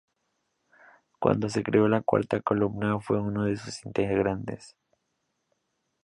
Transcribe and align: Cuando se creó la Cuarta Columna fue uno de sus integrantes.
Cuando 1.19 1.47
se 1.47 1.61
creó 1.61 1.87
la 1.87 2.01
Cuarta 2.01 2.41
Columna 2.41 2.99
fue 2.99 3.21
uno 3.21 3.43
de 3.43 3.55
sus 3.55 3.85
integrantes. 3.85 4.75